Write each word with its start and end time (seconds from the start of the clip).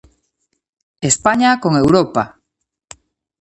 España 1.11 1.51
con 1.61 1.71
Europa! 1.83 2.23